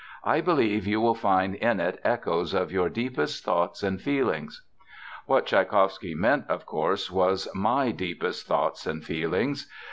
"I 0.23 0.41
believe 0.41 0.87
you 0.87 0.99
will 0.99 1.13
find 1.13 1.53
in 1.53 1.79
it 1.79 1.99
echoes 2.03 2.55
of 2.55 2.71
your 2.71 2.89
deepest 2.89 3.43
thoughts 3.45 3.83
and 3.83 4.01
feelings." 4.01 4.63
What 5.27 5.45
Tschaikowsky 5.45 6.15
meant, 6.15 6.45
of 6.49 6.65
course, 6.65 7.11
was 7.11 7.47
"my 7.53 7.91
deepest 7.91 8.47
thoughts 8.47 8.87
and 8.87 9.05
feelings." 9.05 9.69